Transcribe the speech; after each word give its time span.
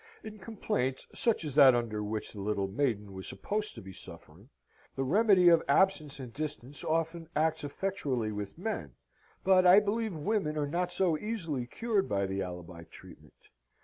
In 0.23 0.39
complaints 0.39 1.05
such 1.13 1.45
as 1.45 1.53
that 1.53 1.75
under 1.75 2.03
which 2.03 2.29
the 2.31 2.39
poor 2.39 2.43
little 2.45 2.67
maiden 2.67 3.13
was 3.13 3.27
supposed 3.27 3.75
to 3.75 3.83
be 3.83 3.93
suffering, 3.93 4.49
the 4.95 5.03
remedy 5.03 5.47
of 5.49 5.61
absence 5.67 6.19
and 6.19 6.33
distance 6.33 6.83
often 6.83 7.29
acts 7.35 7.63
effectually 7.63 8.31
with 8.31 8.57
men; 8.57 8.95
but 9.43 9.67
I 9.67 9.79
believe 9.79 10.15
women 10.15 10.57
are 10.57 10.65
not 10.65 10.91
so 10.91 11.19
easily 11.19 11.67
cured 11.67 12.09
by 12.09 12.25
the 12.25 12.41
alibi 12.41 12.85
treatment. 12.85 13.51